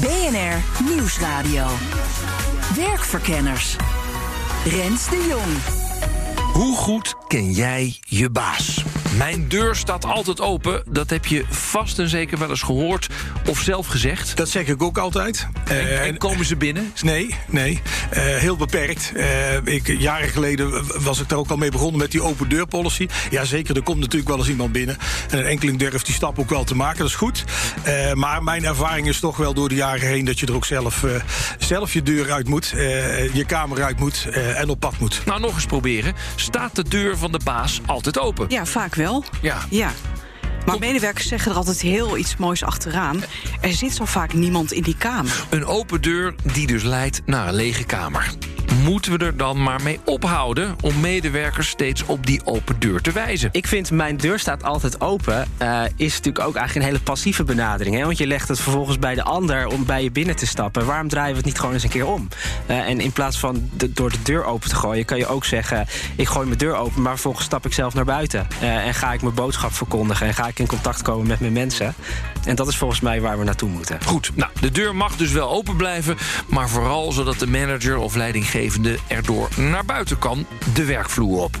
[0.00, 1.66] BNR Nieuwsradio.
[2.74, 3.76] Werkverkenners.
[4.64, 5.56] Rens de Jong.
[6.52, 8.84] Hoe goed ken jij je baas?
[9.16, 10.82] Mijn deur staat altijd open.
[10.88, 13.08] Dat heb je vast en zeker wel eens gehoord
[13.48, 14.36] of zelf gezegd.
[14.36, 15.46] Dat zeg ik ook altijd.
[15.64, 16.92] En, Eh, en komen ze binnen?
[17.02, 17.80] Nee, nee.
[18.10, 19.12] Eh, heel beperkt.
[19.14, 22.66] Eh, ik, jaren geleden was ik daar ook al mee begonnen met die open deur
[22.66, 23.08] policy.
[23.30, 24.96] Jazeker, er komt natuurlijk wel eens iemand binnen.
[25.30, 27.44] En een enkeling durft die stap ook wel te maken, dat is goed.
[27.82, 30.24] Eh, maar mijn ervaring is toch wel door de jaren heen...
[30.24, 31.10] dat je er ook zelf, eh,
[31.58, 35.20] zelf je deur uit moet, eh, je kamer uit moet eh, en op pad moet.
[35.24, 36.14] Nou, nog eens proberen.
[36.36, 38.46] Staat de deur van de baas altijd open?
[38.48, 39.04] Ja, vaak wel.
[39.42, 39.58] Ja.
[39.70, 39.90] Ja.
[40.66, 43.22] Maar medewerkers zeggen er altijd heel iets moois achteraan.
[43.60, 45.44] Er zit zo vaak niemand in die kamer.
[45.50, 48.30] Een open deur die dus leidt naar een lege kamer.
[48.84, 53.12] Moeten we er dan maar mee ophouden om medewerkers steeds op die open deur te
[53.12, 53.48] wijzen?
[53.52, 55.46] Ik vind mijn deur staat altijd open.
[55.56, 57.96] eh, is natuurlijk ook eigenlijk een hele passieve benadering.
[57.96, 58.04] Hè?
[58.04, 60.86] Want je legt het vervolgens bij de ander om bij je binnen te stappen.
[60.86, 62.28] Waarom draaien we het niet gewoon eens een keer om?
[62.66, 65.44] Eh, en in plaats van de- door de deur open te gooien, kan je ook
[65.44, 68.46] zeggen: ik gooi mijn deur open, maar vervolgens stap ik zelf naar buiten.
[68.60, 71.52] Eh, en ga ik mijn boodschap verkondigen en ga ik in contact komen met mijn
[71.52, 71.94] mensen.
[72.44, 73.98] En dat is volgens mij waar we naartoe moeten.
[74.04, 76.16] Goed, nou, de deur mag dus wel open blijven,
[76.46, 78.14] maar vooral zodat de manager of
[78.66, 81.58] leidinggevende erdoor naar buiten kan, de werkvloer op.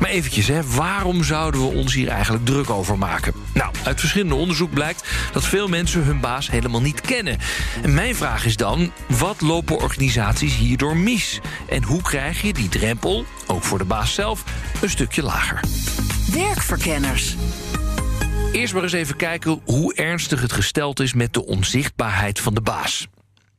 [0.00, 3.32] Maar eventjes, hè, waarom zouden we ons hier eigenlijk druk over maken?
[3.54, 7.38] Nou, uit verschillende onderzoek blijkt dat veel mensen hun baas helemaal niet kennen.
[7.82, 11.40] En mijn vraag is dan, wat lopen organisaties hierdoor mis?
[11.68, 14.44] En hoe krijg je die drempel, ook voor de baas zelf,
[14.80, 15.60] een stukje lager?
[16.32, 17.36] Werkverkenners.
[18.52, 22.60] Eerst maar eens even kijken hoe ernstig het gesteld is met de onzichtbaarheid van de
[22.60, 23.08] baas.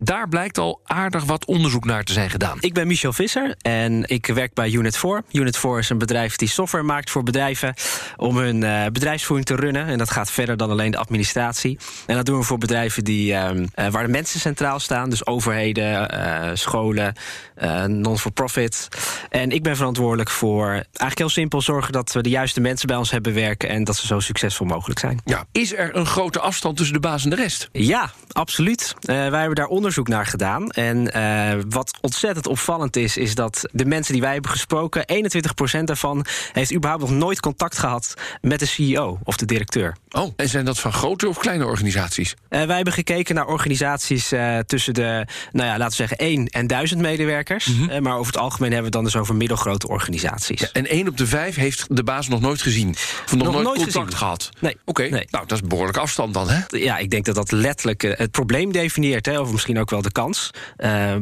[0.02, 2.58] Daar blijkt al aardig wat onderzoek naar te zijn gedaan.
[2.60, 5.24] Ik ben Michel Visser en ik werk bij Unit 4.
[5.32, 7.74] Unit 4 is een bedrijf die software maakt voor bedrijven
[8.16, 9.86] om hun eh, bedrijfsvoering te runnen.
[9.86, 11.80] En dat gaat verder dan alleen de administratie.
[12.06, 15.10] En dat doen we voor bedrijven die, ehm, eh, waar de mensen centraal staan.
[15.10, 17.14] Dus overheden, eh, scholen,
[17.88, 18.88] non-for-profit.
[19.30, 22.98] En ik ben verantwoordelijk voor eigenlijk heel simpel zorgen dat we de juiste mensen bij
[22.98, 23.70] ons hebben werken.
[23.70, 25.20] En dat ze zo succesvol mogelijk zijn.
[25.26, 27.70] Ja, is er een grote afstand tussen de baas en de rest?
[27.72, 28.96] Ja, absoluut.
[29.00, 30.70] Wij hebben daar onderzoek naar gedaan.
[30.70, 35.06] En eh, wat ontzettend opvallend is, is dat de mensen die wij hebben gesproken,
[35.80, 39.96] 21% daarvan heeft überhaupt nog nooit contact gehad met de CEO of de directeur.
[40.12, 42.34] Oh, en zijn dat van grote of kleine organisaties?
[42.50, 46.48] Eh, wij hebben gekeken naar organisaties eh, tussen de, nou ja, laten we zeggen, 1
[46.48, 47.70] en 1000 medewerkers.
[47.90, 50.72] Eh, maar over het algemeen hebben we het dan dus over middelgrote organisaties.
[50.72, 52.90] En 1 op de 5 heeft de baas nog nooit gezien.
[52.90, 54.18] Of nog, Nog nooit, nooit contact gezien.
[54.18, 54.50] gehad.
[54.60, 54.78] Nee.
[54.86, 55.28] Oké, Nee.
[55.30, 56.60] nou dat is een behoorlijke afstand dan, hè?
[56.68, 60.12] Ja, ik denk dat dat letterlijk het probleem definieert, hè, of misschien ook wel de
[60.12, 60.50] kans.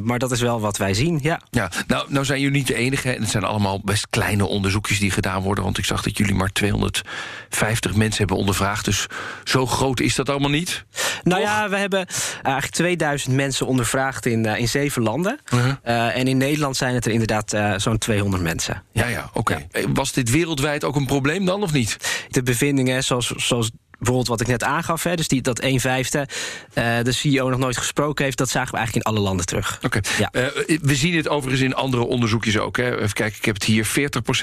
[0.03, 1.41] Maar dat is wel wat wij zien, ja.
[1.49, 3.13] Ja, nou, nou zijn jullie niet de enige.
[3.13, 5.63] En het zijn allemaal best kleine onderzoekjes die gedaan worden.
[5.63, 8.76] Want ik zag dat jullie maar 250 mensen hebben ondervraagd.
[8.85, 9.07] Dus
[9.43, 10.85] zo groot is dat allemaal niet.
[11.23, 12.07] Nou ja, we hebben
[12.43, 15.39] eigenlijk 2000 mensen ondervraagd in, eh, in zeven landen.
[15.53, 15.73] Uh-huh.
[15.83, 18.83] Eh, en in Nederland zijn het er inderdaad eh, zo'n 200 mensen.
[18.91, 19.67] Ja, ja, oké.
[19.93, 21.97] Was dit wereldwijd ook een probleem dan, of niet?
[22.29, 26.27] De bevindingen, zoals, zoals bijvoorbeeld wat ik net aangaf, hè, dus die, dat 1 vijfde
[26.73, 29.79] eh, de CEO nog nooit gesproken heeft, dat zagen we eigenlijk in alle landen terug.
[29.83, 29.99] Oké.
[30.17, 30.29] Ja.
[30.31, 32.77] Eh, we zien het overigens in andere onderzoekjes ook.
[32.77, 32.95] Hè.
[32.97, 33.85] Even kijken, ik heb het hier.
[33.85, 33.89] 40%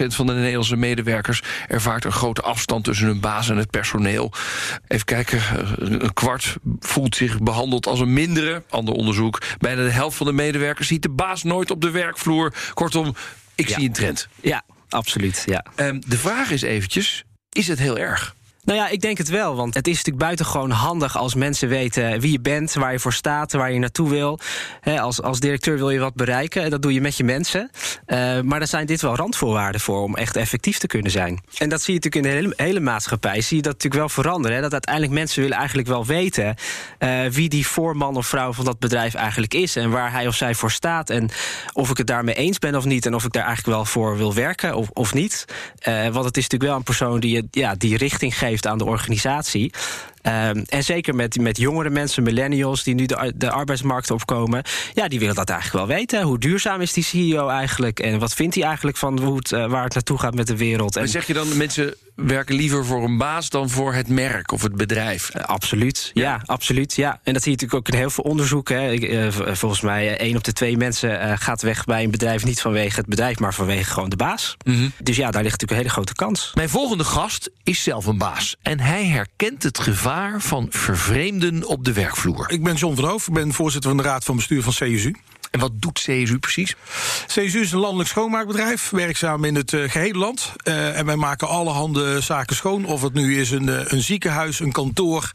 [0.07, 4.33] van de Nederlandse medewerkers ervaart een grote afstand tussen hun baas en het personeel.
[4.89, 8.63] Even kijken, eh, een kwart voelt zich behandeld als een mindere.
[8.71, 9.43] Ander onderzoek.
[9.59, 12.53] Bijna de helft van de medewerkers ziet de baas nooit op de werkvloer.
[12.75, 13.15] Kortom,
[13.55, 13.75] ik Ja.
[13.75, 14.29] zie een trend.
[14.41, 15.43] Ja, absoluut.
[15.47, 15.65] Ja.
[15.75, 18.35] Ehm, de vraag is eventjes, is het heel erg?
[18.65, 19.55] Nou ja, ik denk het wel.
[19.57, 23.13] Want het is natuurlijk buitengewoon handig als mensen weten wie je bent, waar je voor
[23.13, 24.39] staat, waar je naartoe wil.
[24.99, 26.63] Als, als directeur wil je wat bereiken.
[26.63, 27.71] en Dat doe je met je mensen.
[28.07, 31.41] Eh, maar daar zijn dit wel randvoorwaarden voor om echt effectief te kunnen zijn.
[31.59, 33.41] En dat zie je natuurlijk in de hele, hele maatschappij.
[33.41, 34.63] Zie je dat natuurlijk wel veranderen.
[34.63, 36.55] Dat uiteindelijk mensen willen eigenlijk wel weten
[36.99, 39.77] eh, wie die voorman of vrouw van dat bedrijf eigenlijk is.
[39.77, 41.11] En waar hij of zij voor staat.
[41.11, 41.31] En
[41.73, 43.07] of ik het daarmee eens ben of niet.
[43.07, 45.45] En of ik daar eigenlijk wel voor wil werken of, of niet.
[45.79, 48.79] Eh, want het is natuurlijk wel een persoon die, je- ja, die richting geeft aan
[48.79, 49.73] de organisatie.
[50.25, 54.63] Ehm, en zeker met, met jongere mensen, millennials, die nu de, de arbeidsmarkt opkomen.
[54.95, 56.23] Ja, die willen dat eigenlijk wel weten.
[56.23, 58.01] Hoe duurzaam is die CEO eigenlijk?
[58.01, 60.57] En wat vindt hij eigenlijk van hoe het, eh, waar het naartoe gaat met de
[60.57, 60.97] wereld?
[60.97, 64.63] En, zeg je dan, mensen werken liever voor een baas dan voor het merk of
[64.63, 65.31] het bedrijf?
[65.31, 66.41] Eh, absoluut, ja.
[66.45, 66.95] absoluut.
[66.95, 67.21] Ja.
[67.23, 68.77] En dat zie je natuurlijk ook in heel veel onderzoeken.
[68.77, 68.95] Hè.
[68.95, 72.45] Eh, volgens mij één op de twee mensen gaat weg bij een bedrijf...
[72.45, 74.57] niet vanwege het bedrijf, maar vanwege gewoon de baas.
[74.99, 76.51] Dus ja, daar ligt natuurlijk een hele grote kans.
[76.55, 78.57] Mijn volgende gast is zelf een baas.
[78.63, 82.51] En hij herkent het gevaar van vervreemden op de werkvloer.
[82.51, 85.15] Ik ben John van Hoof, ik ben voorzitter van de Raad van Bestuur van CSU.
[85.51, 86.77] En wat doet CSU precies?
[87.27, 90.53] CSU is een landelijk schoonmaakbedrijf, werkzaam in het eh, gehele land.
[90.63, 92.85] Eh, en wij maken allerhande zaken schoon.
[92.85, 95.31] Of het nu is een, eh, een ziekenhuis, een kantoor,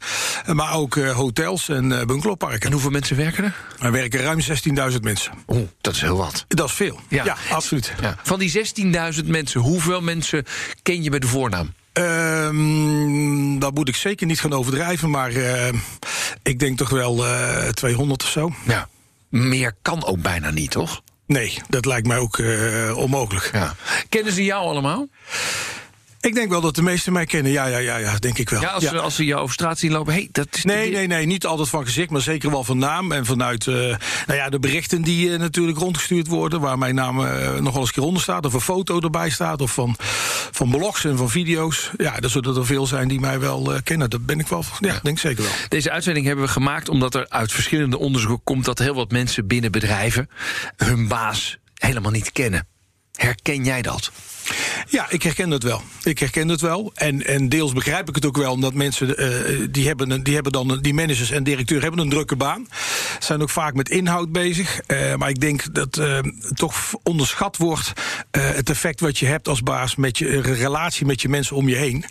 [0.46, 2.60] maar ook hotels en eh bungalowparken.
[2.60, 3.54] En hoeveel mensen werken er?
[3.78, 5.32] Er werken ruim 16.000 mensen.
[5.46, 6.44] Oh, dat is heel wat.
[6.48, 7.00] Dat is veel.
[7.08, 7.92] Ja, absoluut.
[8.00, 8.16] Ja.
[8.22, 10.44] Van die 16.000 mensen, hoeveel mensen
[10.82, 11.72] ken je bij de voornaam?
[11.92, 15.72] Ehm, dat moet ik zeker niet gaan overdrijven, maar eh,
[16.42, 18.52] ik denk toch wel eh 200 of zo.
[18.66, 18.88] Ja.
[19.28, 21.02] Meer kan ook bijna niet, toch?
[21.26, 23.50] Nee, dat lijkt mij ook eh, onmogelijk.
[23.52, 23.74] Ja.
[24.08, 25.08] Kennen ze jou allemaal?
[26.20, 27.52] Ik denk wel dat de meesten mij kennen.
[27.52, 28.60] Ja, ja, ja, ja denk ik wel.
[28.60, 31.06] Ja, als, Ze, als ze jou over straat zien lopen, hey, dat is Nee, nee,
[31.06, 33.12] nee, niet altijd van gezicht, maar zeker wel van naam.
[33.12, 37.24] En vanuit eh, nou ja, de berichten die eh, natuurlijk rondgestuurd worden, waar mijn naam
[37.24, 39.96] eh, nog wel eens een keer onder staat, of een foto erbij staat, of van,
[40.50, 41.90] van blogs en van video's.
[41.96, 44.10] Ja, dan zullen er veel zijn die mij wel kennen.
[44.10, 45.52] Dat ben ik wel, ja, denk ik zeker wel.
[45.68, 49.46] Deze uitzending hebben we gemaakt omdat er uit verschillende onderzoeken komt dat heel wat mensen
[49.46, 50.30] binnen bedrijven
[50.76, 52.66] hun baas helemaal niet kennen.
[53.12, 54.12] Herken jij dat?
[54.88, 55.82] Ja, ik herken het wel.
[56.02, 56.92] Ik herken het wel.
[56.94, 59.28] En, en deels begrijp ik het ook wel, omdat mensen eh,
[59.70, 62.66] die, hebben die hebben dan die managers en directeur hebben een drukke baan.
[63.18, 64.80] Zijn ook vaak met inhoud bezig.
[64.80, 66.18] Eh, maar ik denk dat eh,
[66.54, 67.92] toch onderschat wordt
[68.30, 71.76] het effect wat je hebt als baas met je relatie met je mensen om je
[71.76, 72.04] heen.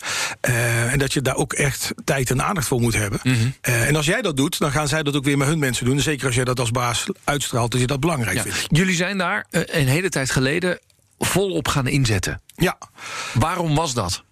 [0.92, 3.20] En dat je daar ook echt tijd en aandacht voor moet hebben.
[3.62, 5.86] Eh, en als jij dat doet, dan gaan zij dat ook weer met hun mensen
[5.86, 5.96] doen.
[5.96, 8.42] En zeker als jij dat als baas uitstraalt, dat je dat belangrijk Ja.
[8.42, 8.66] vindt.
[8.68, 10.80] Jullie zijn daar een hele tijd geleden
[11.20, 12.42] volop gaan inzetten.
[12.56, 12.78] Ja.
[13.34, 14.24] Waarom was dat?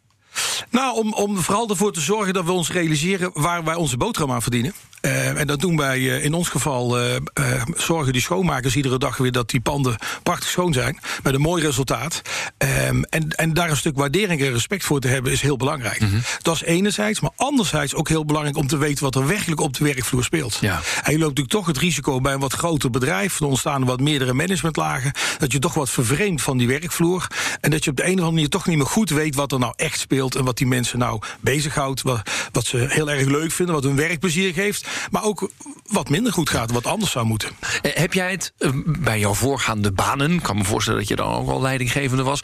[0.69, 4.31] Nou, om, om vooral ervoor te zorgen dat we ons realiseren waar wij onze boterham
[4.31, 4.73] aan verdienen.
[5.07, 6.99] Eh, en dat doen wij eh, in ons geval.
[6.99, 10.99] eh, zorgen die schoonmakers iedere dag weer dat die panden prachtig schoon zijn.
[11.23, 12.21] Met een mooi resultaat.
[12.57, 16.01] Ehm, en, en daar een stuk waardering en respect voor te hebben is heel belangrijk.
[16.41, 17.19] Dat is enerzijds.
[17.19, 20.57] Maar anderzijds ook heel belangrijk om te weten wat er werkelijk op de werkvloer speelt.
[20.61, 20.81] Ja.
[21.03, 23.39] En je loopt natuurlijk toch het risico bij een wat groter bedrijf.
[23.39, 25.11] Er ontstaan wat meerdere managementlagen.
[25.37, 27.27] Dat je toch wat vervreemdt van die werkvloer.
[27.61, 29.51] En dat je op de een of andere manier toch niet meer goed weet wat
[29.51, 30.35] er nou echt speelt.
[30.35, 32.01] En wat die mensen nou bezighoudt.
[32.01, 32.21] Wat,
[32.51, 33.75] wat ze heel erg leuk vinden.
[33.75, 34.87] Wat hun werkplezier geeft.
[35.11, 35.51] Maar ook
[35.87, 36.71] wat minder goed gaat.
[36.71, 37.49] Wat anders zou moeten.
[37.81, 41.15] Eh, Heb jij het eh, bij jouw voorgaande banen, ik kan me voorstellen dat je
[41.15, 42.39] dan ook wel leidinggevende was,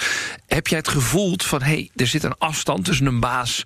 [0.48, 3.64] heb jij het gevoeld van hé, hey, er zit een afstand tussen een baas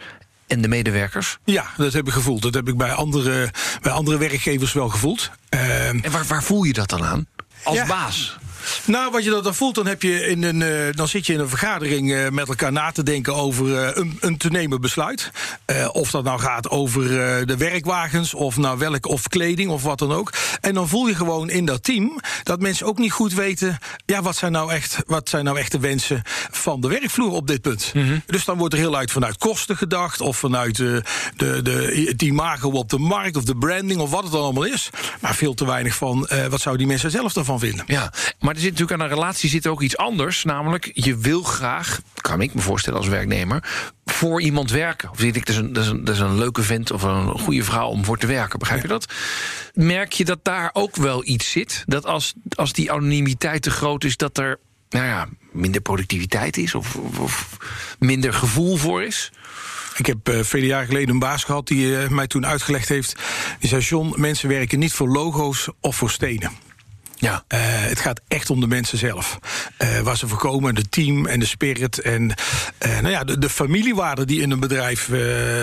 [0.48, 1.38] en de medewerkers?
[1.45, 2.42] Ja, dat heb ik gevoeld.
[2.42, 3.51] Dat heb ik bij andere,
[3.81, 5.31] bij andere werkgevers wel gevoeld.
[5.50, 7.28] Ehm, En waar, waar voel je dat dan aan?
[7.63, 7.86] Als Ja.
[7.86, 8.38] baas?
[8.85, 11.33] Nou, wat je dat dan voelt, dan, heb je in een, eh, dan zit je
[11.33, 14.81] in een vergadering eh, met elkaar na te denken over eh, een, een te nemen
[14.81, 15.31] besluit.
[15.91, 17.07] Of dat nou gaat over
[17.47, 20.33] de werkwagens, of nou welk, of kleding, of wat dan ook.
[20.61, 23.77] En dan voel je gewoon in dat team dat mensen ook niet goed weten.
[24.05, 26.21] Ja, wat zijn nou echt, wat zijn nou echt de wensen
[26.51, 27.93] van de werkvloer op dit punt?
[28.25, 30.97] Dus dan wordt er heel uit vanuit kosten gedacht, of vanuit eh,
[31.35, 34.63] de, de, het imago op de markt, of de branding, of wat het dan allemaal
[34.63, 34.89] is.
[35.19, 36.19] Maar veel te weinig van
[36.49, 37.83] wat zouden die mensen zelf daarvan vinden.
[37.87, 40.44] Ja, maar er zit natuurlijk aan een relatie zit ook iets anders.
[40.44, 43.63] Namelijk, je wil graag, kan ik me voorstellen als werknemer,
[44.06, 45.09] voor iemand werken.
[45.09, 47.01] Of weet ik, dat is een, dat is een, dat is een leuke vent of
[47.01, 48.59] een goede vrouw om voor te werken.
[48.59, 49.13] Begrijp je dat?
[49.74, 51.83] Merk je dat daar ook wel iets zit?
[51.86, 56.75] Dat als, als die anonimiteit te groot is, dat er nou ja, minder productiviteit is
[56.75, 56.98] of,
[58.00, 59.31] minder gevoel voor is?
[59.96, 63.15] Ik heb eh, vele jaren geleden een baas gehad die eh, mij toen uitgelegd heeft.
[63.60, 66.66] Die zei: John, mensen werken niet voor logo's of voor stenen.
[67.19, 67.43] Ja.
[67.47, 69.39] Eh, het gaat echt om de mensen zelf.
[69.77, 72.00] Eh, waar ze voor komen, de team en de spirit.
[72.00, 72.33] En
[72.77, 75.09] eh, nou ja, de, de familiewaarden die in een bedrijf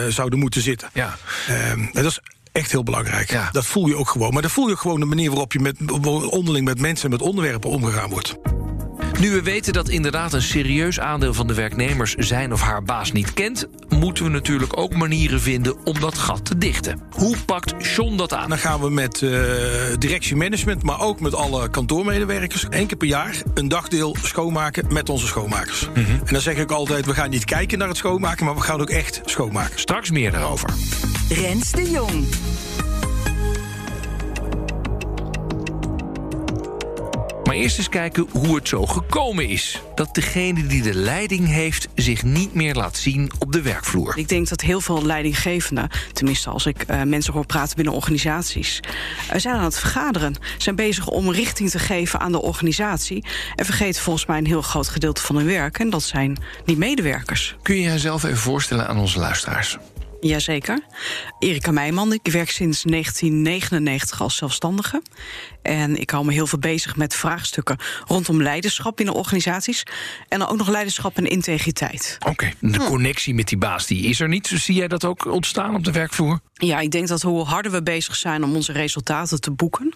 [0.09, 0.91] zouden moeten zitten.
[0.93, 1.17] Ja.
[1.49, 2.21] Ehm, dat is
[2.53, 3.31] echt heel belangrijk.
[3.31, 3.49] Ja.
[3.53, 4.33] Dat voel je ook gewoon.
[4.33, 5.77] Maar dat voel je ook gewoon de manier waarop je met,
[6.31, 8.37] onderling met mensen en met onderwerpen omgegaan wordt.
[9.21, 13.13] Nu we weten dat inderdaad een serieus aandeel van de werknemers zijn of haar baas
[13.13, 17.01] niet kent, moeten we natuurlijk ook manieren vinden om dat gat te dichten.
[17.11, 18.49] Hoe pakt John dat aan?
[18.49, 19.31] Dan gaan we met eh
[19.99, 22.67] directiemanagement, maar ook met alle kantoormedewerkers...
[22.69, 25.89] één keer per jaar een dagdeel schoonmaken met onze schoonmakers.
[25.95, 28.45] En dan zeg ik altijd, we gaan niet kijken naar het schoonmaken...
[28.45, 29.79] maar we gaan ook echt schoonmaken.
[29.79, 30.69] Straks meer daarover.
[31.29, 32.27] Rens de Jong.
[37.55, 39.83] Maar eerst eens kijken hoe het zo gekomen is.
[39.95, 44.19] Dat degene die de leiding heeft zich niet meer laat zien op de werkvloer.
[44.19, 48.81] Ik denk dat heel veel leidinggevenden, tenminste als ik uh, mensen hoor praten binnen organisaties,
[49.33, 50.35] uh, zijn aan het vergaderen.
[50.59, 53.25] Zijn bezig om richting te geven aan de organisatie.
[53.55, 55.79] En vergeten volgens mij een heel groot gedeelte van hun werk.
[55.79, 57.57] En dat zijn die medewerkers.
[57.63, 59.79] Kun je jezelf even voorstellen aan onze luisteraars?
[60.29, 60.81] Jazeker.
[61.39, 65.03] Erika Meijman, ik werk sinds 1999 als zelfstandige.
[65.63, 69.83] En ik hou me heel veel bezig met vraagstukken rondom leiderschap binnen organisaties.
[70.29, 72.17] En dan ook nog leiderschap en integriteit.
[72.21, 72.55] Oké, okay.
[72.61, 72.87] de hm.
[72.87, 74.49] connectie met die baas die is er niet.
[74.49, 76.41] Dus zie jij dat ook ontstaan op de werkvloer?
[76.53, 79.95] Ja, ik denk dat hoe harder we bezig zijn om onze resultaten te boeken.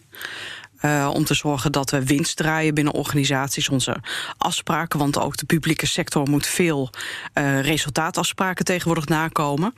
[0.82, 3.96] Uh, om te zorgen dat we winst draaien binnen organisaties, onze
[4.38, 4.98] afspraken.
[4.98, 6.90] Want ook de publieke sector moet veel
[7.34, 9.74] uh, resultaatafspraken tegenwoordig nakomen.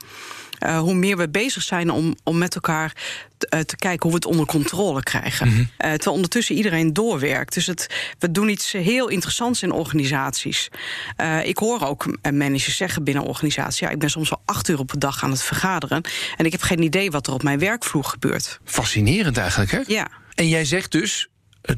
[0.59, 2.93] Uh, hoe meer we bezig zijn om, om met elkaar
[3.37, 5.47] te, te kijken hoe we het onder controle krijgen.
[5.47, 5.67] Mm -hmm.
[5.77, 7.53] terwijl ondertussen iedereen doorwerkt.
[7.53, 10.69] Dus het, we doen iets heel interessants in organisaties.
[11.43, 13.79] ik hoor ook managers zeggen binnen organisaties...
[13.79, 16.01] ja, ik ben soms wel acht uur op een dag aan het vergaderen...
[16.37, 18.59] en ik heb geen idee wat er op mijn werkvloer gebeurt.
[18.63, 19.81] Fascinerend eigenlijk, hè?
[19.87, 20.07] Ja.
[20.41, 21.27] En jij zegt dus,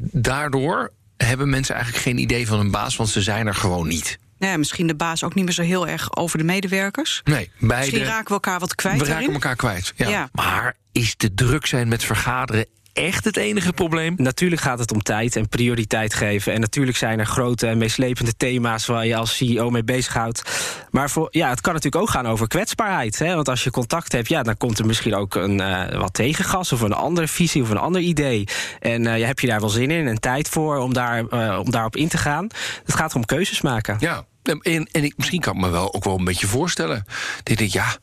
[0.00, 4.18] daardoor hebben mensen eigenlijk geen idee van hun baas, want ze zijn er gewoon niet.
[4.38, 7.20] Nee, misschien de baas ook niet meer zo heel erg over de medewerkers.
[7.24, 7.90] Nee, beide.
[7.90, 8.98] Misschien raken we elkaar wat kwijt.
[8.98, 9.92] We raken elkaar kwijt.
[9.96, 10.08] Ja.
[10.08, 10.28] ja.
[10.32, 14.14] Maar is de druk zijn met vergaderen echt het enige probleem?
[14.16, 16.52] Natuurlijk gaat het om tijd en prioriteit geven.
[16.52, 20.42] En natuurlijk zijn er grote en meeslepende thema's waar je als CEO mee bezighoudt.
[20.90, 23.18] Maar voor, ja, het kan natuurlijk ook gaan over kwetsbaarheid.
[23.18, 23.34] Hè?
[23.34, 26.72] Want als je contact hebt, ja, dan komt er misschien ook een, uh, wat tegengas
[26.72, 28.44] of een andere visie of een ander idee.
[28.80, 31.70] En uh, heb je daar wel zin in en tijd voor om, daar, uh, om
[31.70, 32.48] daarop in te gaan?
[32.84, 33.96] Het gaat om keuzes maken.
[34.00, 34.24] Ja.
[34.42, 37.04] En, en ik, misschien kan ik me wel ook wel een beetje voorstellen.
[37.42, 37.96] Dat ik ja,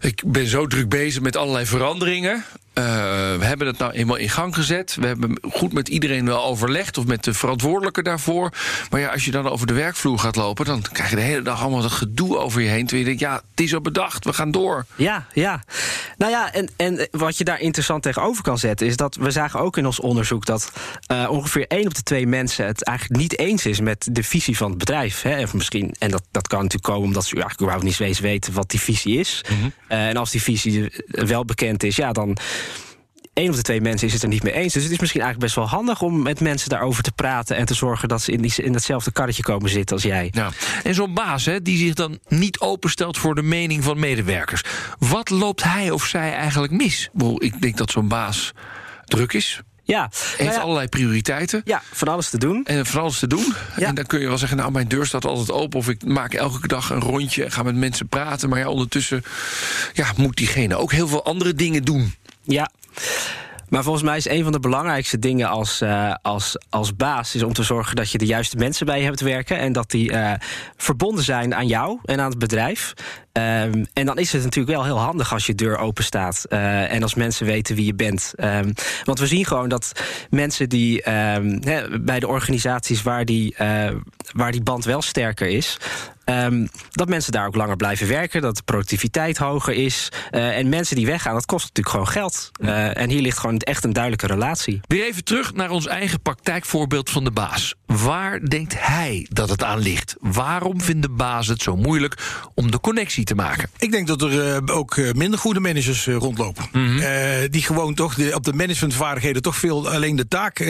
[0.00, 2.44] ik ben zo druk bezig met allerlei veranderingen.
[2.78, 2.84] Uh,
[3.38, 4.96] we hebben het nou eenmaal in gang gezet.
[5.00, 8.52] We hebben goed met iedereen wel overlegd, of met de verantwoordelijke daarvoor.
[8.90, 11.42] Maar ja, als je dan over de werkvloer gaat lopen, dan krijg je de hele
[11.42, 12.86] dag allemaal dat gedoe over je heen.
[12.86, 14.86] Terwijl je denkt, ja, het is al bedacht, we gaan door.
[14.94, 15.62] Ja, ja.
[16.16, 19.60] Nou ja, en, en wat je daar interessant tegenover kan zetten, is dat we zagen
[19.60, 20.72] ook in ons onderzoek dat
[21.12, 24.56] uh, ongeveer één op de twee mensen het eigenlijk niet eens is met de visie
[24.56, 25.22] van het bedrijf.
[25.22, 25.30] Hè.
[25.30, 28.52] En misschien, en dat, dat kan natuurlijk komen omdat ze eigenlijk überhaupt niet eens weten
[28.52, 29.44] wat die visie is.
[29.50, 29.72] Mm -hmm.
[29.88, 32.38] uh, en als die visie wel bekend is, ja, dan
[33.34, 34.72] één of de twee mensen is het er niet mee eens.
[34.72, 37.56] Dus het is misschien eigenlijk best wel handig om met mensen daarover te praten...
[37.56, 40.28] en te zorgen dat ze in, die, in datzelfde karretje komen zitten als jij.
[40.30, 40.50] Ja.
[40.82, 44.62] En zo'n baas hè, die zich dan niet openstelt voor de mening van medewerkers.
[44.98, 47.10] Wat loopt hij of zij eigenlijk mis?
[47.38, 48.52] Ik denk dat zo'n baas
[49.04, 50.10] druk is, ja.
[50.10, 51.62] Heeft nou ja, allerlei prioriteiten.
[51.64, 52.64] Ja, van alles te doen.
[52.64, 53.54] En van alles te doen.
[53.76, 53.86] Ja.
[53.86, 55.78] En dan kun je wel zeggen, nou, mijn deur staat altijd open...
[55.78, 58.48] of ik maak elke dag een rondje en ga met mensen praten.
[58.48, 59.22] Maar ja, ondertussen
[59.92, 62.14] ja, moet diegene ook heel veel andere dingen doen.
[62.42, 62.70] Ja.
[63.68, 67.34] Maar volgens mij is een van de belangrijkste dingen als, uh, als, als baas...
[67.34, 69.58] is om te zorgen dat je de juiste mensen bij je hebt werken...
[69.58, 70.32] en dat die uh,
[70.76, 72.92] verbonden zijn aan jou en aan het bedrijf.
[73.32, 76.44] Um, en dan is het natuurlijk wel heel handig als je deur open staat.
[76.48, 78.32] Uh, en als mensen weten wie je bent.
[78.36, 78.72] Um,
[79.04, 79.92] want we zien gewoon dat
[80.30, 83.56] mensen die he, bij de organisaties waar die,
[84.32, 85.78] waar die band wel sterker is.
[86.24, 90.08] Um, dat mensen daar ook langer blijven werken, dat de productiviteit hoger is.
[90.30, 92.50] Uh, en mensen die weggaan, dat kost natuurlijk gewoon geld.
[92.58, 94.80] Uh, en hier ligt gewoon echt een duidelijke relatie.
[94.86, 97.74] Weer even terug naar ons eigen praktijkvoorbeeld van de baas.
[97.86, 100.16] Waar denkt hij dat het aan ligt?
[100.20, 102.14] Waarom vindt de baas het zo moeilijk
[102.54, 103.70] om de connectie te maken?
[103.78, 106.64] Ik denk dat er uh, ook minder goede managers rondlopen.
[106.72, 107.50] Mm -hmm.
[107.50, 110.64] die gewoon toch de, op de managementvaardigheden toch veel alleen de taak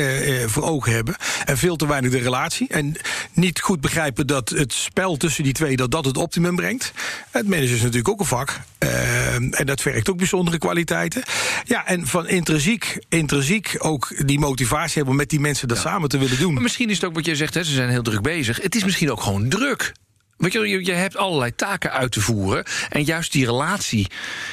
[0.47, 1.17] voor ogen hebben.
[1.45, 2.69] En veel te weinig de relatie.
[2.69, 2.97] En
[3.45, 6.93] niet goed begrijpen dat het spel tussen die twee dat dat het optimum brengt.
[7.31, 8.61] Het managen is natuurlijk ook een vak.
[8.79, 11.23] Uh, en dat vergt ook bijzondere kwaliteiten.
[11.65, 15.83] Ja, en van intrinsiek, intrinsiek ook die motivatie hebben om met die mensen dat ja.
[15.83, 16.53] samen te willen doen.
[16.53, 18.63] Maar misschien is het ook wat je zegt, hè, ze zijn heel druk bezig.
[18.63, 19.93] Het is misschien ook gewoon druk.
[20.37, 22.65] Weet je, je, hebt allerlei taken uit te voeren.
[22.91, 24.07] En juist die relatie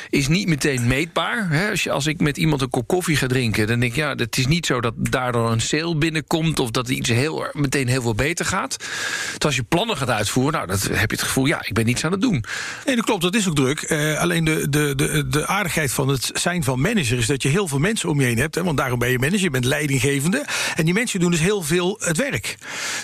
[0.10, 1.50] is niet meteen meetbaar.
[1.50, 1.70] Hè?
[1.70, 4.16] Als, je, als ik met iemand een kop koffie ga drinken, dan denk ik, ja,
[4.16, 8.02] het is niet zo dat daardoor een sale binnenkomt of dat iets heel, meteen heel
[8.02, 8.78] veel beter gaat.
[8.78, 11.86] Dus als je plannen gaat uitvoeren, nou, dan heb je het gevoel, ja, ik ben
[11.86, 12.44] niets aan het doen.
[12.86, 13.90] Nee, dat klopt, dat is ook druk.
[13.90, 17.50] Uh, alleen de, de, de, de aardigheid van het zijn van manager is dat je
[17.50, 18.56] heel veel mensen om je heen hebt.
[18.56, 18.64] Hè?
[18.64, 20.46] Want daarom ben je manager, je bent leidinggevende.
[20.76, 22.58] En die mensen doen dus heel veel het werk.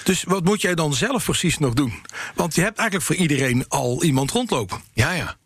[0.04, 1.94] Dus wat moet jij dan zelf precies nog doen?
[2.36, 4.82] Want je hebt eigenlijk voor iedereen al iemand rondlopen.
[4.94, 5.38] Ja, ja.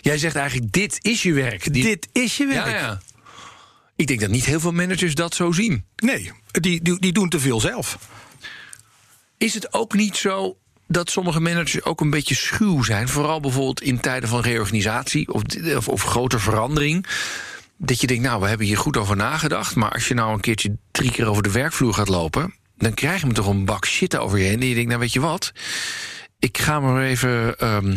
[0.00, 1.72] Jij zegt eigenlijk, dit is je werk.
[1.72, 1.82] Die...
[1.82, 2.66] Dit is je werk.
[2.66, 3.00] Ja, ja.
[3.96, 5.84] Ik denk dat niet heel veel managers dat zo zien.
[5.96, 7.98] Nee, die, die, die doen te veel zelf.
[9.38, 10.56] Is het ook niet zo
[10.86, 13.08] dat sommige managers ook een beetje schuw zijn?
[13.08, 15.42] Vooral bijvoorbeeld in tijden van reorganisatie of,
[15.76, 17.06] of, of grote verandering.
[17.76, 19.74] Dat je denkt, nou, we hebben hier goed over nagedacht.
[19.74, 23.20] Maar als je nou een keertje drie keer over de werkvloer gaat lopen dan krijg
[23.20, 24.60] je me toch een bak shit over je heen.
[24.60, 25.52] En je denkt, nou weet je wat,
[26.38, 27.96] ik ga maar even ehm,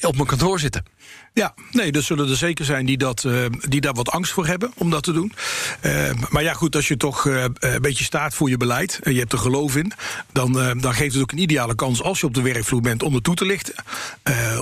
[0.00, 0.84] op mijn kantoor zitten.
[1.34, 4.46] Ja, nee, er zullen er zeker zijn die, dat, eh, die daar wat angst voor
[4.46, 5.32] hebben om dat te doen.
[5.80, 9.12] Eh, maar ja, goed, als je toch eh, een beetje staat voor je beleid en
[9.12, 9.92] je hebt er geloof in,
[10.32, 13.14] dan, dan geeft het ook een ideale kans als je op de werkvloer bent om
[13.14, 13.74] het toe te lichten.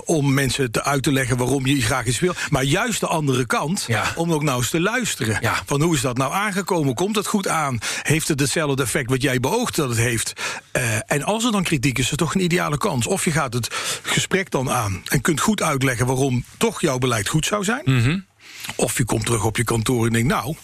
[0.05, 2.35] om mensen te uit te leggen waarom je graag iets wil.
[2.51, 4.13] Maar juist de andere kant, Ja.
[4.17, 5.39] om ook nou eens te luisteren.
[5.41, 5.63] Ja.
[5.67, 6.95] Van hoe is dat nou aangekomen?
[6.95, 7.79] Komt het goed aan?
[8.03, 10.33] Heeft het hetzelfde effect wat jij beoogt dat het heeft?
[11.07, 13.07] en als er dan kritiek is, is het toch een ideale kans.
[13.07, 13.69] Of je gaat het
[14.03, 17.83] gesprek dan aan en kunt goed uitleggen waarom toch jouw beleid goed zou zijn.
[17.85, 18.19] Mhm.
[18.77, 20.55] Of je komt terug op je kantoor en denkt, nou,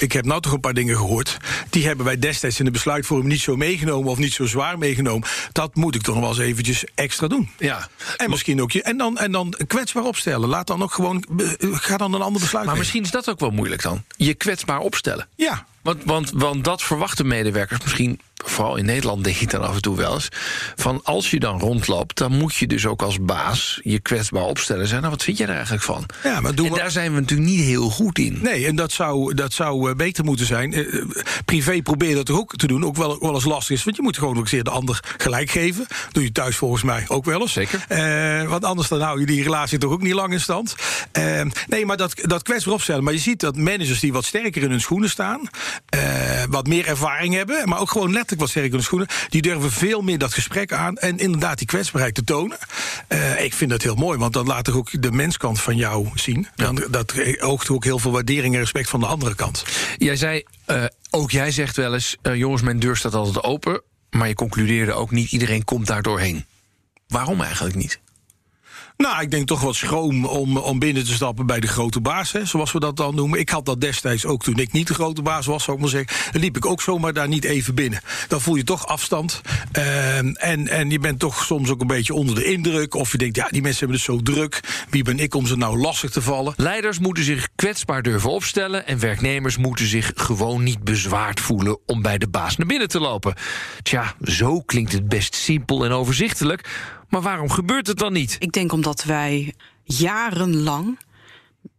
[0.00, 1.36] ik heb nou toch een paar dingen gehoord.
[1.70, 5.28] Die hebben wij destijds in de besluitvorming niet zo meegenomen of niet zo zwaar meegenomen.
[5.52, 7.50] Dat moet ik toch nog wel eens eventjes extra doen.
[7.58, 7.88] Ja.
[8.16, 8.82] En misschien ook je.
[8.82, 10.48] En dan, en dan kwetsbaar opstellen.
[10.48, 11.24] Laat dan ook gewoon.
[11.38, 12.78] eh, Ga dan een ander besluit Maar nemen.
[12.78, 14.04] misschien is dat ook wel moeilijk dan.
[14.16, 15.28] Je kwetsbaar opstellen.
[15.36, 15.66] Ja.
[15.82, 19.82] Want, want, want dat verwachten medewerkers misschien, vooral in Nederland denk ik dan af en
[19.82, 20.28] toe wel eens.
[20.76, 24.86] Van als je dan rondloopt, dan moet je dus ook als baas je kwetsbaar opstellen.
[24.88, 26.06] Zijn, nou, wat vind jij er eigenlijk van?
[26.22, 28.38] Ja, maar doen en we- daar zijn we natuurlijk niet heel goed in.
[28.42, 30.72] Nee, en dat zou, dat zou eh, beter moeten zijn.
[30.72, 31.04] Eh, eh,
[31.44, 32.84] privé probeer dat toch ook te doen.
[32.84, 33.84] Ook wel, wel eens lastig is.
[33.84, 35.86] Want je moet gewoon ook eens de ander gelijk geven.
[36.12, 37.52] Doe je thuis volgens mij ook wel eens.
[37.52, 37.84] Zeker.
[37.88, 40.74] Eh, want anders dan hou je die relatie toch ook niet lang in stand.
[41.68, 43.04] Nee, maar dat, dat kwetsbaar opstellen.
[43.04, 45.40] Maar je ziet dat managers die wat sterker in hun schoenen staan.
[45.88, 46.00] eh,
[46.50, 47.68] wat meer ervaring hebben.
[47.68, 49.08] Maar ook gewoon letterlijk wat sterker in hun schoenen.
[49.28, 50.96] Die durven veel meer dat gesprek aan.
[50.96, 52.58] En inderdaad die kwetsbaarheid te tonen.
[53.08, 54.18] Eh, ik vind dat heel mooi.
[54.18, 56.48] Want dan laat toch ook de menskant van jou zien.
[56.56, 59.64] Dan, dat oogt ook heel veel waardering en respect van de andere kant.
[59.98, 63.82] Jij zei, eh, ook jij zegt wel eens, eh, jongens, mijn deur staat altijd open.
[64.10, 66.44] Maar je concludeerde ook niet, iedereen komt daar doorheen.
[67.08, 68.00] Waarom eigenlijk niet?
[68.96, 72.32] Nou, ik denk toch wat schroom om, om binnen te stappen bij de grote baas,
[72.32, 73.38] hè, zoals we dat dan noemen.
[73.38, 75.92] Ik had dat destijds ook toen ik niet de grote baas was, zou ik maar
[75.92, 76.40] zeggen.
[76.40, 78.00] Liep ik ook zomaar daar niet even binnen.
[78.28, 79.40] Dan voel je toch afstand.
[79.72, 82.94] Ehm, en, en je bent toch soms ook een beetje onder de indruk.
[82.94, 84.60] Of je denkt, ja, die mensen hebben het zo druk.
[84.90, 86.54] Wie ben ik om ze nou lastig te vallen?
[86.56, 92.02] Leiders moeten zich kwetsbaar durven opstellen en werknemers moeten zich gewoon niet bezwaard voelen om
[92.02, 93.34] bij de baas naar binnen te lopen.
[93.82, 96.68] Tja, zo klinkt het best simpel en overzichtelijk,
[97.08, 98.36] maar waarom gebeurt het dan niet?
[98.38, 100.98] Ik denk omdat wij jarenlang,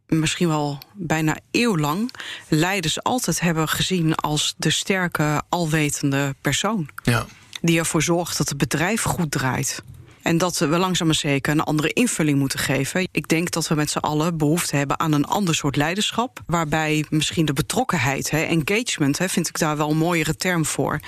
[0.08, 2.12] misschien wel bijna eeuwlang,
[2.48, 6.90] leiders altijd hebben gezien als de sterke, alwetende persoon.
[7.04, 7.26] Ja.
[7.62, 9.84] Die ervoor zorgt dat het bedrijf goed draait.
[10.22, 13.08] En dat we langzaam maar zeker een andere invulling moeten geven.
[13.12, 16.40] Ik denk dat we met z'n allen behoefte hebben aan een ander soort leiderschap.
[16.46, 21.00] Waarbij misschien de betrokkenheid, engagement, vind ik daar wel een mooiere term voor,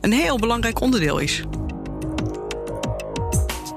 [0.00, 1.42] een heel belangrijk onderdeel is.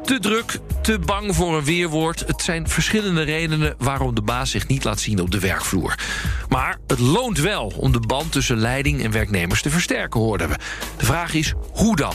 [0.06, 2.20] Te druk, te bang voor een weerwoord.
[2.28, 5.96] Het zijn verschillende redenen waarom de baas zich niet laat zien op de werkvloer.
[6.50, 10.56] Maar het loont wel om de band tussen leiding en werknemers te versterken, hoorden we.
[10.98, 12.14] De vraag is, hoe dan?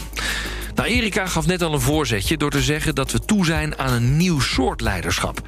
[0.74, 3.92] Nou, Erika gaf net al een voorzetje door te zeggen dat we toe zijn aan
[3.92, 5.40] een nieuw soort leiderschap.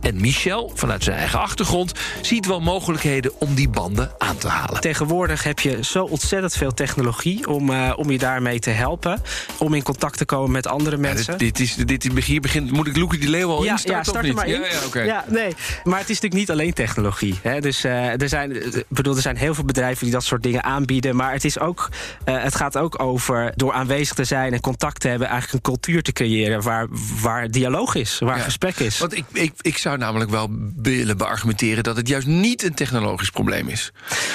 [0.00, 4.80] En Michel, vanuit zijn eigen achtergrond, ziet wel mogelijkheden om die banden aan te halen.
[4.80, 9.22] Tegenwoordig heb je zo ontzettend veel technologie om, eh, om je daarmee te helpen.
[9.58, 11.38] Om in contact te komen met andere Ja, mensen.
[11.38, 14.00] dit, dit is, dit, hier begint, moet ik Loekie die Leeuw al ja, instarten ja,
[14.00, 14.32] of start niet?
[14.32, 14.60] er maar in.
[14.60, 15.00] Ja, ja, oké.
[15.00, 15.54] ja, nee.
[15.84, 17.38] Maar het is natuurlijk niet alleen technologie.
[17.42, 17.60] Hè.
[17.60, 21.16] Dus, eh, er, zijn, bedoel, er zijn heel veel bedrijven die dat soort dingen aanbieden.
[21.16, 21.88] Maar het, is ook,
[22.24, 25.28] eh, het gaat ook over door aanwezig te zijn en contact te hebben...
[25.28, 26.86] eigenlijk een cultuur te creëren waar,
[27.22, 28.98] waar dialoog is, waar gesprek is.
[28.98, 33.30] Want ik, ik, ik zou namelijk wel willen beargumenteren dat het juist niet een technologisch
[33.30, 33.92] probleem is.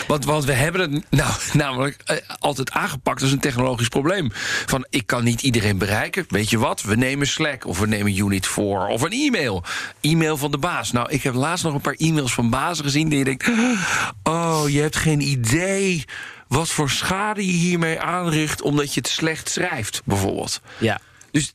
[0.07, 4.29] Want, want we hebben het nou, namelijk eh, altijd aangepakt als een technologisch probleem.
[4.65, 6.25] Van ik kan niet iedereen bereiken.
[6.27, 6.81] Weet je wat?
[6.81, 9.63] We nemen Slack of we nemen Unit 4 of een e-mail.
[10.01, 10.91] E-mail van de baas.
[10.91, 13.49] Nou, ik heb laatst nog een paar e-mails van bazen gezien die je denkt:
[14.23, 16.03] oh, je hebt geen idee.
[16.47, 20.61] Wat voor schade je hiermee aanricht omdat je het slecht schrijft, bijvoorbeeld.
[20.77, 20.99] ja.
[21.31, 21.53] Dus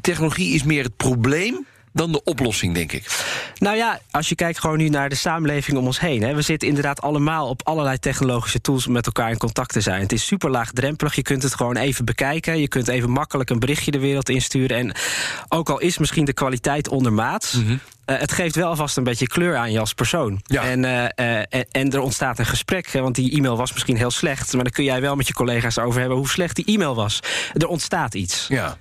[0.00, 3.04] technologie is meer het probleem dan de oplossing, denk ik.
[3.58, 6.22] Nou ja, als je kijkt gewoon nu naar de samenleving om ons heen.
[6.22, 9.80] Hè, we zitten inderdaad allemaal op allerlei technologische tools om met elkaar in contact te
[9.80, 10.00] zijn.
[10.00, 11.14] Het is super laagdrempelig.
[11.14, 12.60] Je kunt het gewoon even bekijken.
[12.60, 14.76] Je kunt even makkelijk een berichtje de wereld insturen.
[14.76, 14.94] En
[15.48, 17.52] ook al is misschien de kwaliteit ondermaats.
[17.54, 17.70] eh,
[18.18, 20.40] het geeft wel vast een beetje kleur aan je als persoon.
[20.42, 20.62] Ja.
[20.62, 22.92] En, eh, eh, en, en er ontstaat een gesprek.
[22.92, 24.52] hè, Want die e-mail was misschien heel slecht.
[24.52, 27.20] Maar dan kun jij wel met je collega's over hebben hoe slecht die e-mail was.
[27.54, 28.46] Er ontstaat iets.
[28.48, 28.76] Ja.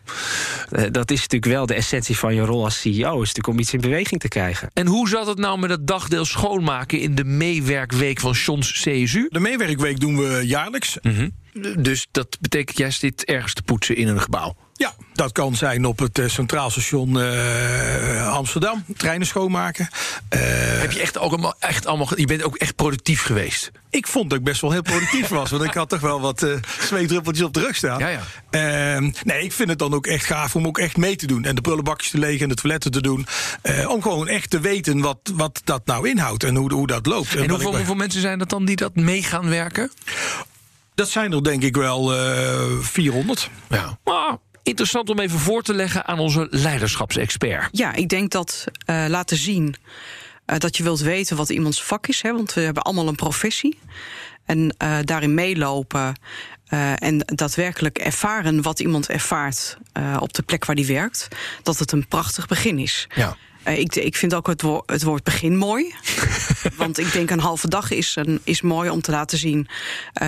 [0.71, 3.11] Eh, dat is natuurlijk wel de essentie van je rol als CEO.
[3.11, 4.69] Is natuurlijk om iets in beweging te krijgen.
[4.73, 9.27] En hoe zat het nou met het dagdeel schoonmaken in de meewerkweek van Johns CSU?
[9.29, 10.97] De meewerkweek doen we jaarlijks.
[11.77, 14.55] Dus dat betekent juist dit ergens te poetsen in een gebouw.
[14.79, 18.83] Ja, dat kan zijn op het eh, Centraal Station eh, Amsterdam.
[18.97, 19.89] Treinen schoonmaken.
[20.29, 20.39] Eh,
[20.79, 23.71] Heb je echt ook allemaal, echt allemaal, je bent ook echt productief geweest.
[23.89, 25.49] ik vond dat ik best wel heel productief was.
[25.49, 27.99] Want ik had toch wel wat eh zweetdruppeltjes op de rug staan.
[27.99, 28.21] Ja, ja.
[28.49, 31.43] Ehm, nee, ik vind het dan ook echt gaaf om ook echt mee te doen.
[31.45, 33.27] En de prullenbakjes te legen en de toiletten te doen.
[33.87, 37.35] Om gewoon echt te weten wat, wat dat nou inhoudt en hoe, hoe dat loopt.
[37.35, 39.91] En hoeveel, hoeveel mensen zijn dat dan die dat mee gaan werken?
[40.95, 43.49] Dat zijn er denk ik wel eh 400.
[43.69, 43.97] Ja.
[44.03, 47.69] Maar interessant om even voor te leggen aan onze leiderschapsexpert.
[47.71, 49.75] Ja, ik denk dat eh, laten zien
[50.45, 52.21] eh, dat je wilt weten wat iemands vak is.
[52.21, 53.79] Hè, want we hebben allemaal een professie.
[54.45, 56.19] En eh, daarin meelopen
[56.95, 59.77] en daadwerkelijk ervaren wat iemand ervaart
[60.19, 61.27] op de plek waar die werkt.
[61.63, 63.07] Dat het een prachtig begin is.
[63.15, 63.37] Ja.
[63.65, 65.93] Ik, ik vind ook het, woord, het woord begin mooi.
[66.75, 69.67] Want ik denk een halve dag is, een, is mooi om te laten zien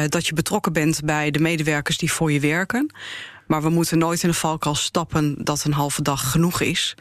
[0.08, 2.91] dat je betrokken bent bij de medewerkers die voor je werken.
[3.52, 6.96] Maar we moeten nooit in de valkuil stappen dat een halve dag genoeg is.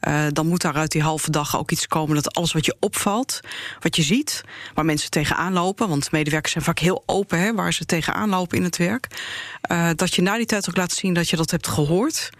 [0.00, 2.76] Eh, dan moet daar uit die halve dag ook iets komen dat alles wat je
[2.80, 3.40] opvalt,
[3.80, 7.72] wat je ziet, waar mensen tegenaan lopen, want medewerkers zijn vaak heel open hè, waar
[7.72, 9.06] ze tegenaan lopen in het werk,
[9.60, 12.30] eh, dat je na die tijd ook laat zien dat je dat hebt gehoord.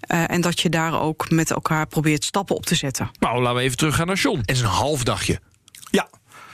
[0.00, 3.10] eh, en dat je daar ook met elkaar probeert stappen op te zetten.
[3.18, 4.42] Nou, laten we even teruggaan naar John.
[4.44, 5.40] En zijn half dagje.
[5.90, 6.08] Ja,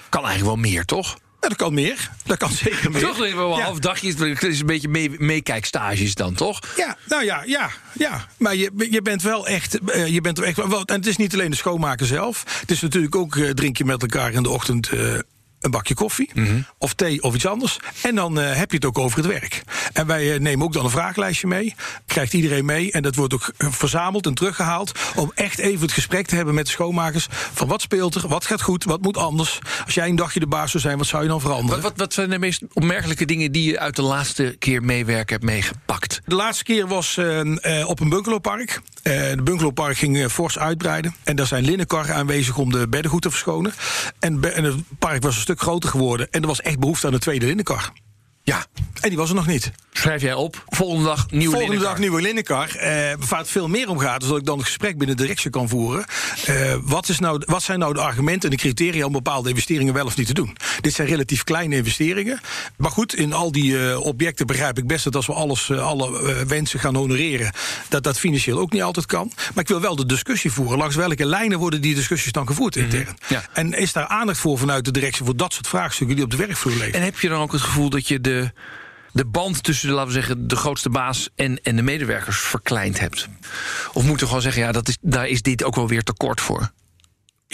[0.09, 1.19] Kan eigenlijk wel meer, toch?
[1.49, 2.11] Dat kan meer.
[2.25, 3.01] Dat kan zeker meer.
[3.03, 3.65] Toch even wel een Ja.
[3.65, 4.15] half dagje.
[4.29, 6.59] Het is een beetje mee, meekijkstages dan, toch?
[6.77, 8.27] Ja, nou ja, ja, ja.
[8.39, 9.79] Maar je, je bent wel echt.
[9.91, 12.45] eh, je bent er echt wel, en het is niet alleen de schoonmaker zelf.
[12.61, 14.89] Het is natuurlijk ook eh, drink je met elkaar in de ochtend.
[14.89, 15.19] eh,
[15.63, 16.31] een bakje koffie
[16.79, 17.79] of thee of iets anders.
[18.03, 19.63] En dan eh, heb je het ook over het werk.
[19.93, 21.75] En wij eh, nemen ook dan een vragenlijstje mee.
[22.07, 22.93] Krijgt iedereen mee.
[22.93, 24.93] En dat wordt ook eh, verzameld en teruggehaald.
[25.15, 27.27] Om echt even het gesprek te hebben met de schoonmakers.
[27.31, 29.59] Van wat speelt er, wat gaat goed, wat moet anders.
[29.85, 31.83] Als jij een dagje de baas zou zijn, wat zou je dan veranderen?
[31.83, 35.35] Wat, wat, wat zijn de meest opmerkelijke dingen die je uit de laatste keer meewerken
[35.35, 36.21] hebt meegepakt?
[36.25, 37.19] De laatste keer was
[37.87, 38.81] op een bungalowpark.
[39.03, 41.15] De bungalowpark ging fors uitbreiden.
[41.25, 43.73] En daar zijn linnenkarren aanwezig om de bedden goed te verschonen.
[44.19, 46.31] En, en het park was een stuk groter geworden.
[46.31, 47.93] En er was echt behoefte aan een tweede linnenkar.
[48.45, 48.67] Ja,
[49.01, 49.71] En die was er nog niet.
[49.93, 50.65] schrijf jij op.
[50.67, 52.75] Volgende dag nieuwe Volgende dag nieuwe linnenkar.
[52.75, 52.91] Eh,
[53.29, 55.51] waar het veel meer om gaat, is dat ik dan een gesprek binnen de directie
[55.51, 56.05] kan voeren.
[56.47, 59.95] Eh, wat, is nou, wat zijn nou de argumenten en de criteria om bepaalde investeringen
[59.95, 60.57] wel of niet te doen?
[60.81, 62.41] Dit zijn relatief kleine investeringen.
[62.77, 65.87] Maar goed, in al die eh, objecten begrijp ik best dat als we alles, eh,
[65.87, 67.53] alle eh, wensen gaan honoreren,
[67.89, 69.33] dat dat financieel ook niet altijd kan.
[69.37, 70.79] Maar ik wil wel de discussie voeren.
[70.79, 73.03] Langs welke lijnen worden die discussies dan gevoerd intern?
[73.03, 73.33] Mhm.
[73.35, 73.45] Ja.
[73.53, 76.37] En is daar aandacht voor vanuit de directie voor dat soort vraagstukken die op de
[76.37, 76.95] werkvloer leven?
[76.95, 78.32] En heb je dan ook het gevoel dat je de,
[79.13, 83.29] de band tussen, laten we zeggen, de grootste baas en, en de medewerkers verkleind hebt?
[83.93, 86.41] Of moet je gewoon zeggen, ja, dat is, daar is dit ook wel weer tekort
[86.41, 86.71] voor?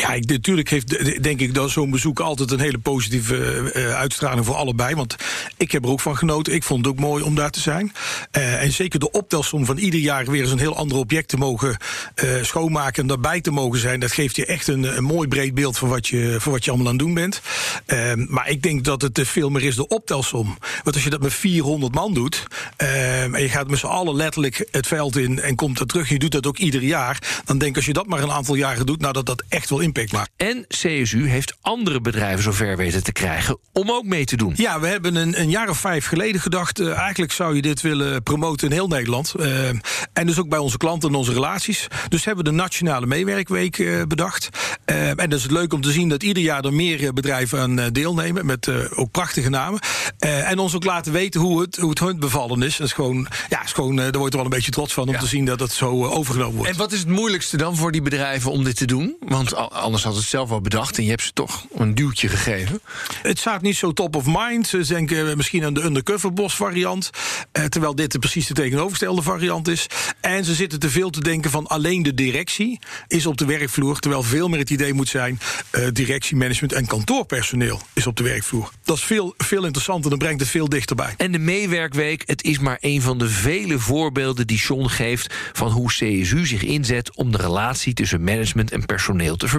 [0.00, 3.94] Ja, ik, natuurlijk heeft de- denk ik dat zo'n bezoek altijd een hele positieve eh,
[3.94, 4.94] uitstraling voor allebei.
[4.94, 5.16] Want
[5.56, 6.52] ik heb er ook van genoten.
[6.54, 7.92] Ik vond het ook mooi om daar te zijn.
[8.30, 11.36] Eh, en zeker de optelsom van ieder jaar weer eens een heel ander object te
[11.36, 11.76] mogen
[12.14, 14.00] eh, schoonmaken en daarbij te mogen zijn.
[14.00, 16.88] Dat geeft je echt een, mooi breed beeld van wat je, van wat je allemaal
[16.88, 17.40] aan het doen bent.
[17.86, 20.58] Eh, maar ik denk dat het eh, veel meer is de optelsom.
[20.82, 22.42] Want als je dat met 400 man doet.
[22.76, 26.08] eh, en je gaat met z'n allen letterlijk het veld in en komt er terug.
[26.08, 27.42] Je doet dat ook ieder jaar.
[27.44, 29.00] Dan denk ik als je dat maar een aantal jaren doet.
[29.00, 30.30] Nou, dat dat echt wel impact maakt.
[30.36, 34.52] En CSU heeft andere bedrijven zover weten te krijgen om ook mee te doen.
[34.56, 36.78] Ja, we hebben een, een jaar of vijf geleden gedacht...
[36.80, 39.34] eh, eigenlijk zou je dit willen promoten in heel Nederland.
[39.38, 39.68] Eh,
[40.12, 41.86] en dus ook bij onze klanten en onze relaties.
[42.08, 44.48] Dus hebben we de Nationale Meewerkweek eh, bedacht.
[44.84, 47.78] En dat is het leuk om te zien dat ieder jaar er meer bedrijven aan
[47.78, 48.46] eh, deelnemen...
[48.46, 49.80] met eh, ook prachtige namen.
[50.18, 52.76] Eh, en ons ook laten weten hoe het, hoe het hun bevallen is.
[52.76, 55.06] Dat is gewoon, ja, is gewoon, daar word je er wel een beetje trots van...
[55.08, 55.18] om Ja.
[55.20, 56.70] te zien dat het zo overgenomen wordt.
[56.70, 59.16] En wat is het moeilijkste dan voor die bedrijven om dit te doen?
[59.20, 62.80] Want anders had het zelf wel bedacht en je hebt ze toch een duwtje gegeven.
[63.22, 64.66] Het staat niet zo top of mind.
[64.66, 67.10] Ze denken misschien aan de undercover boss variant.
[67.52, 69.86] eh, terwijl dit de precies de tegenovergestelde variant is.
[70.20, 73.98] En ze zitten te veel te denken van alleen de directie is op de werkvloer.
[73.98, 78.22] Terwijl veel meer het idee moet zijn: eh, directie, management en kantoorpersoneel is op de
[78.22, 78.70] werkvloer.
[78.84, 81.14] Dat is veel, veel interessanter en brengt het veel dichterbij.
[81.16, 85.70] En de meewerkweek, het is maar een van de vele voorbeelden die John geeft van
[85.70, 89.57] hoe CSU zich inzet om de relatie tussen management en personeel te verbeteren.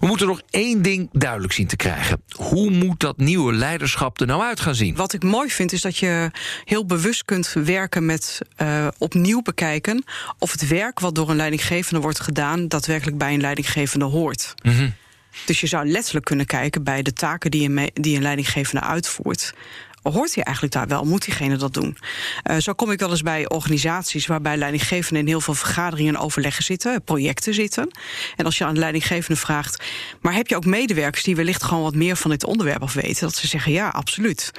[0.00, 2.22] We moeten nog één ding duidelijk zien te krijgen.
[2.36, 4.96] Hoe moet dat nieuwe leiderschap er nou uit gaan zien?
[4.96, 6.30] Wat ik mooi vind is dat je
[6.64, 10.04] heel bewust kunt werken met eh, opnieuw bekijken
[10.38, 14.54] of het werk wat door een leidinggevende wordt gedaan daadwerkelijk bij een leidinggevende hoort.
[15.46, 19.54] Dus je zou letterlijk kunnen kijken bij de taken die een, die een leidinggevende uitvoert.
[20.12, 21.04] Hoort hij eigenlijk daar wel?
[21.04, 21.96] Moet diegene dat doen?
[22.50, 26.20] Uh, zo kom ik wel eens bij organisaties waarbij leidinggevenden in heel veel vergaderingen en
[26.20, 27.90] overleggen zitten, projecten zitten.
[28.36, 29.84] En als je aan de leidinggevende vraagt,
[30.20, 33.20] maar heb je ook medewerkers die wellicht gewoon wat meer van dit onderwerp af weten?
[33.20, 34.50] Dat ze zeggen ja, absoluut.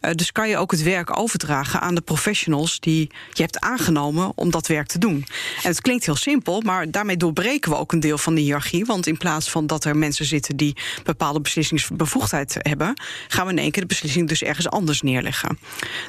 [0.00, 4.32] Uh, dus kan je ook het werk overdragen aan de professionals die je hebt aangenomen
[4.34, 5.26] om dat werk te doen.
[5.62, 8.84] En het klinkt heel simpel, maar daarmee doorbreken we ook een deel van de hiërarchie.
[8.84, 13.58] Want in plaats van dat er mensen zitten die bepaalde beslissingsbevoegdheid hebben, gaan we in
[13.58, 15.58] één keer de beslissing dus ergens anders neerleggen.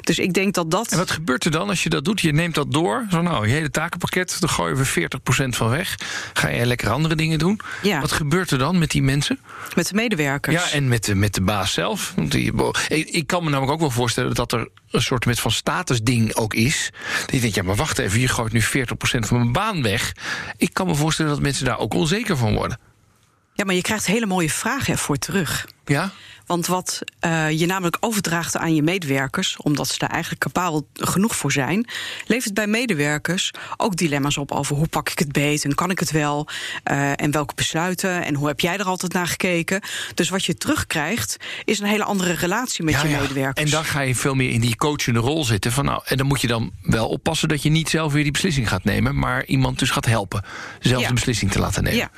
[0.00, 0.92] Dus ik denk dat dat.
[0.92, 2.20] En wat gebeurt er dan als je dat doet?
[2.20, 3.06] Je neemt dat door.
[3.10, 5.08] Zo nou, je hele takenpakket, dan gooien we
[5.44, 5.94] 40% van weg.
[6.32, 7.60] Ga je lekker andere dingen doen?
[7.82, 8.00] Ja.
[8.00, 9.38] Wat gebeurt er dan met die mensen?
[9.74, 10.54] Met de medewerkers.
[10.54, 12.12] Ja, en met de, met de baas zelf.
[12.16, 12.52] Want die,
[12.88, 16.54] ik kan me namelijk ook wel voorstellen dat er een soort met van statusding ook
[16.54, 16.90] is.
[17.20, 18.66] Dat je denkt, ja, maar wacht even, je gooit nu 40%
[19.00, 20.12] van mijn baan weg.
[20.56, 22.78] Ik kan me voorstellen dat mensen daar ook onzeker van worden.
[23.52, 25.66] Ja, maar je krijgt hele mooie vragen ervoor terug.
[25.84, 26.10] Ja?
[26.46, 31.36] Want wat uh, je namelijk overdraagt aan je medewerkers, omdat ze daar eigenlijk kapabel genoeg
[31.36, 31.86] voor zijn,
[32.26, 35.98] levert bij medewerkers ook dilemma's op over hoe pak ik het beet en kan ik
[35.98, 36.48] het wel
[36.90, 39.80] uh, en welke besluiten en hoe heb jij er altijd naar gekeken.
[40.14, 43.20] Dus wat je terugkrijgt is een hele andere relatie met ja, je ja.
[43.20, 43.64] medewerkers.
[43.64, 45.72] En dan ga je veel meer in die coachende rol zitten.
[45.72, 48.32] Van, nou, en dan moet je dan wel oppassen dat je niet zelf weer die
[48.32, 50.44] beslissing gaat nemen, maar iemand dus gaat helpen
[50.80, 51.08] zelf Ja.
[51.08, 51.98] de beslissing te laten nemen.
[51.98, 52.10] Ja.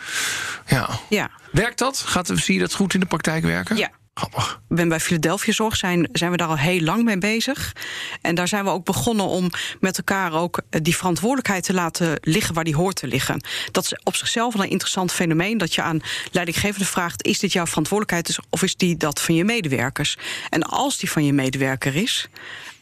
[0.66, 0.88] ja.
[1.08, 1.30] Ja.
[1.52, 1.98] Werkt dat?
[1.98, 3.76] Gaat, zie je dat goed in de praktijk werken?
[3.76, 3.90] Ja.
[4.18, 4.60] Grappig.
[4.68, 7.72] Ben bij Philadelphia Zorg zijn, zijn we daar al heel lang mee bezig.
[8.20, 9.50] En daar zijn we ook begonnen om
[9.80, 13.40] met elkaar ook eh, die verantwoordelijkheid te laten liggen waar die hoort te liggen.
[13.72, 15.58] Dat is op zichzelf wel een interessant fenomeen.
[15.58, 16.00] Dat je aan
[16.32, 20.16] leidinggevende vraagt: is dit jouw verantwoordelijkheid dus- of is die dat van je medewerkers?
[20.50, 22.28] En als die van je medewerker is.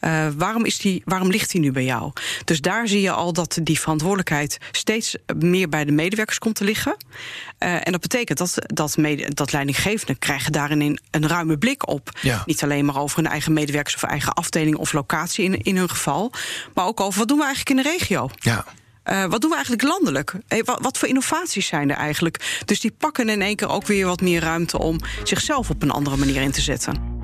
[0.07, 2.11] Eh, waarom, is die, waarom ligt die nu bij jou?
[2.45, 6.63] Dus daar zie je al dat die verantwoordelijkheid steeds meer bij de medewerkers komt te
[6.63, 6.97] liggen.
[7.57, 11.87] Eh, en dat betekent dat, dat, mede, dat leidinggevenden krijgen daarin een, een ruime blik
[11.87, 12.09] op.
[12.21, 12.43] Ja.
[12.45, 15.89] Niet alleen maar over hun eigen medewerkers of eigen afdeling of locatie in, in hun
[15.89, 16.31] geval.
[16.73, 18.29] Maar ook over wat doen we eigenlijk in de regio.
[18.35, 18.65] Ja.
[19.03, 20.33] Eh, wat doen we eigenlijk landelijk?
[20.65, 22.61] Wat, wat voor innovaties zijn er eigenlijk?
[22.65, 25.91] Dus die pakken in één keer ook weer wat meer ruimte om zichzelf op een
[25.91, 27.16] andere manier in te zetten.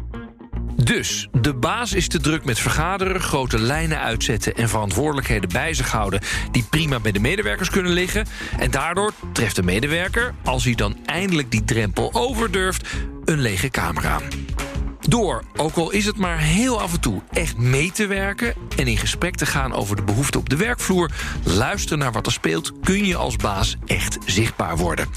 [0.84, 5.92] Dus de baas is te druk met vergaderen, grote lijnen uitzetten en verantwoordelijkheden bij zich
[5.92, 8.26] houden die prima bij de medewerkers kunnen liggen.
[8.60, 12.90] En daardoor treft de medewerker, als hij dan eindelijk die drempel over durft,
[13.26, 14.24] een lege kamer aan.
[15.00, 18.88] Door, ook al is het maar heel af en toe, echt mee te werken en
[18.88, 21.12] in gesprek te gaan over de behoeften op de werkvloer,
[21.44, 25.08] luisteren naar wat er speelt, kun je als baas echt zichtbaar worden.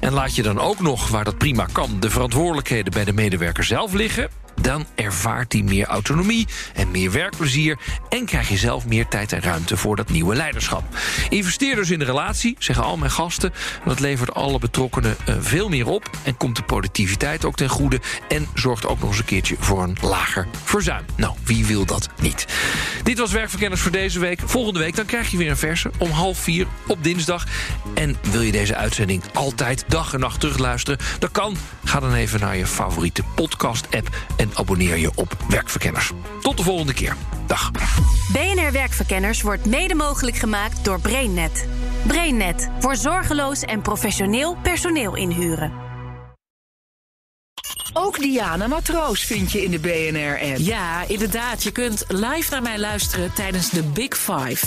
[0.00, 3.64] En laat je dan ook nog, waar dat prima kan, de verantwoordelijkheden bij de medewerker
[3.64, 4.45] zelf liggen.
[4.66, 7.78] Dan ervaart hij meer autonomie en meer werkplezier.
[8.08, 10.84] En krijg je zelf meer tijd en ruimte voor dat nieuwe leiderschap.
[11.28, 13.52] Investeer dus in de relatie, zeggen al mijn gasten.
[13.84, 16.10] Dat levert alle betrokkenen eh, veel meer op.
[16.22, 18.00] En komt de productiviteit ook ten goede.
[18.28, 21.04] En zorgt ook nog eens een keertje voor een lager verzuim.
[21.16, 22.46] Nou, wie wil dat niet?
[23.02, 24.40] Dit was Werkverkenners voor deze week.
[24.44, 27.44] Volgende week dan krijg je weer een verse om half vier op dinsdag.
[27.94, 30.98] En wil je deze uitzending altijd dag en nacht terugluisteren?
[31.18, 31.56] Dat kan.
[31.84, 36.12] Ga dan even naar je favoriete podcast-app en abonneer je op Werkverkenners.
[36.40, 37.16] Tot de volgende keer.
[37.46, 37.70] Dag.
[38.32, 41.68] BNR Werkverkenners wordt mede mogelijk gemaakt door BrainNet.
[42.06, 45.84] BrainNet voor zorgeloos en professioneel personeel inhuren.
[47.92, 50.56] Ook Diana Matroos vind je in de BNR-app.
[50.58, 51.62] Ja, inderdaad.
[51.62, 54.66] Je kunt live naar mij luisteren tijdens de Big Five.